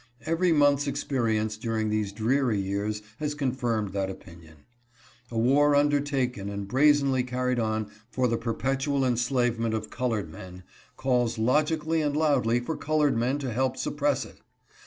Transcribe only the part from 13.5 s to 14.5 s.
help suppress it.